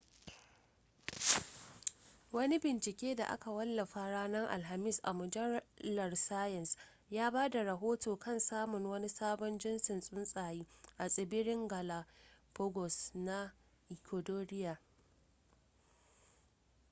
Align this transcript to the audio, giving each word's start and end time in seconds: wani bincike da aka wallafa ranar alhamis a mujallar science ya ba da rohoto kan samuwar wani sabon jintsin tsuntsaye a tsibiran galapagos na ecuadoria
wani 2.33 2.57
bincike 2.59 3.15
da 3.15 3.25
aka 3.29 3.51
wallafa 3.51 4.09
ranar 4.11 4.49
alhamis 4.49 4.99
a 5.03 5.13
mujallar 5.13 6.15
science 6.15 6.77
ya 7.09 7.31
ba 7.31 7.49
da 7.49 7.63
rohoto 7.63 8.17
kan 8.17 8.39
samuwar 8.39 8.87
wani 8.91 9.09
sabon 9.09 9.57
jintsin 9.57 9.99
tsuntsaye 9.99 10.65
a 10.97 11.07
tsibiran 11.09 11.67
galapagos 11.67 13.11
na 13.15 13.51
ecuadoria 13.91 14.77